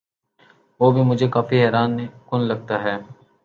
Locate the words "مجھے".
1.03-1.27